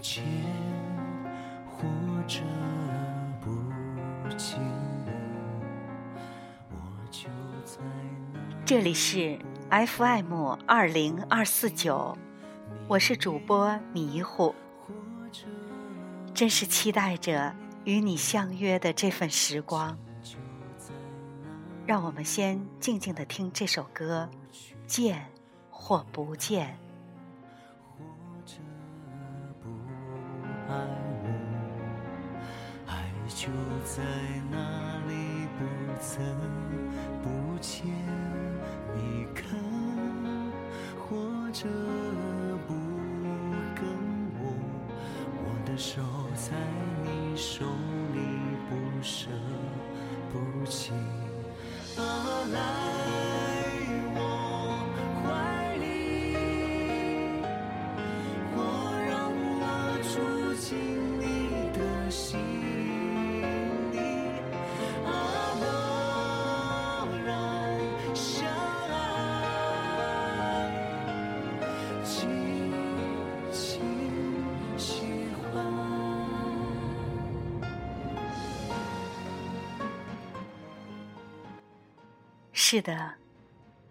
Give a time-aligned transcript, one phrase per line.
[0.00, 0.24] 见，
[1.66, 1.82] 或
[2.26, 2.40] 者
[3.40, 3.50] 不
[4.36, 4.58] 见
[6.70, 7.28] 我，我就
[7.64, 7.78] 在
[8.32, 8.40] 那。
[8.64, 9.38] 这里是
[9.70, 12.16] FM 二零二四九，
[12.88, 14.54] 我是主播迷糊，
[16.34, 17.54] 真是期待着
[17.84, 19.96] 与你相约的这份时光。
[21.86, 24.28] 让我们先静静的听这首歌，
[24.86, 25.30] 见
[25.70, 26.76] 或不见。
[33.46, 33.52] 就
[33.84, 34.02] 在
[34.50, 34.58] 那
[35.06, 35.62] 里，不
[36.00, 36.26] 曾
[37.22, 37.86] 不见。
[38.96, 39.46] 你看，
[40.98, 41.16] 或
[41.52, 41.68] 者
[42.66, 42.74] 不
[43.76, 43.86] 跟
[44.40, 44.42] 我，
[45.44, 46.02] 我的手
[46.34, 46.56] 在
[47.04, 47.64] 你手
[48.14, 48.18] 里，
[48.68, 49.28] 不舍
[50.32, 50.92] 不弃。
[51.96, 52.02] 啊，
[52.52, 52.58] 来
[82.68, 83.12] 是的，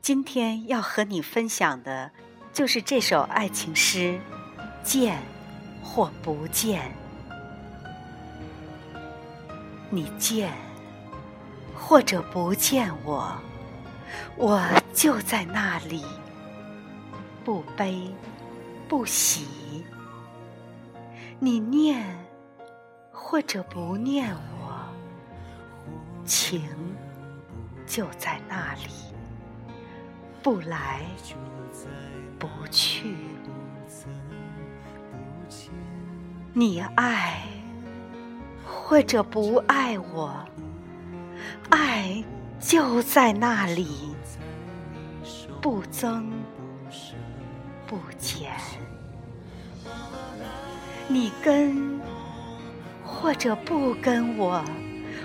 [0.00, 2.10] 今天要和你分享的，
[2.54, 4.18] 就是这首爱情诗，
[4.82, 5.20] 《见
[5.82, 6.90] 或不见》。
[9.90, 10.50] 你见
[11.74, 13.36] 或者不见我，
[14.36, 16.02] 我就在那里，
[17.44, 18.10] 不悲
[18.88, 19.84] 不喜。
[21.38, 22.02] 你念
[23.12, 24.82] 或者不念我，
[26.24, 26.91] 情。
[27.92, 28.88] 就在那里，
[30.42, 31.02] 不来
[32.38, 33.14] 不去。
[36.54, 37.42] 你爱
[38.64, 40.34] 或者不爱我，
[41.68, 42.24] 爱
[42.58, 44.16] 就在那里，
[45.60, 46.32] 不增
[47.86, 48.52] 不减。
[51.08, 52.00] 你跟
[53.04, 54.64] 或者不跟我，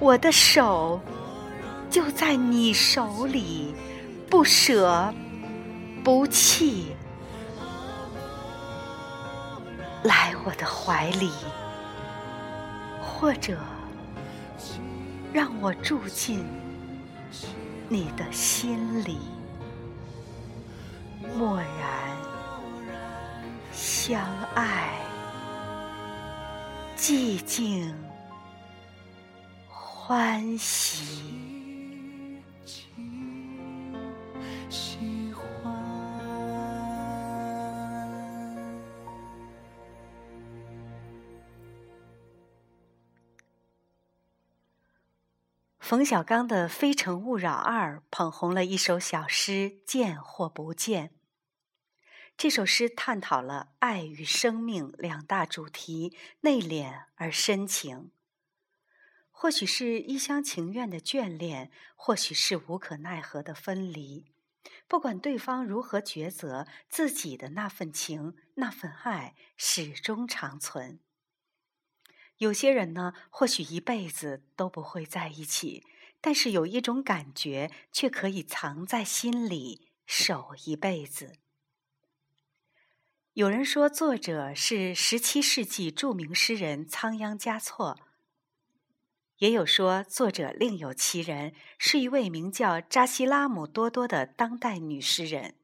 [0.00, 1.00] 我的手。
[1.90, 3.74] 就在你手里，
[4.28, 5.12] 不舍
[6.04, 6.94] 不弃，
[10.02, 11.30] 来我的怀里，
[13.00, 13.58] 或者
[15.32, 16.44] 让我住进
[17.88, 19.18] 你的心里，
[21.36, 22.16] 默然
[23.72, 24.22] 相
[24.54, 24.90] 爱，
[26.96, 27.94] 寂静
[29.68, 31.27] 欢喜。
[45.88, 51.08] 冯小刚的《非诚勿扰二》捧红了一首小诗《见或不见》。
[52.36, 58.10] 这首诗探讨了爱与生命两大主题，内敛而深情。
[59.30, 64.26] 或许是一厢情愿的眷恋，或许是无可奈何的分离。
[64.86, 71.00] 不管对方如何抉择，自己的那份情、那份爱始终长存。
[72.38, 75.84] 有些人呢，或许一辈子都不会在一起，
[76.20, 81.34] 但是有一种感觉却可以藏在心里，守一辈子。
[83.34, 87.98] 有人说，作者是十七世纪著名诗人仓央嘉措。
[89.38, 95.54] 也有说，作者另有其人，是一位名叫扎西拉姆多多的当代女诗人。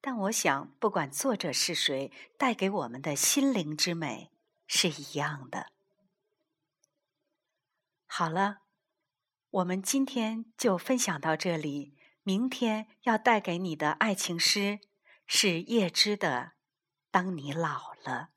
[0.00, 4.30] 但我想，不管作者是谁，带给我们的心灵之美
[4.66, 5.75] 是一样的。
[8.06, 8.62] 好了，
[9.50, 11.96] 我们今天就分享到这里。
[12.22, 14.80] 明天要带给你的爱情诗
[15.26, 16.28] 是叶芝的
[17.10, 18.30] 《当你老了》。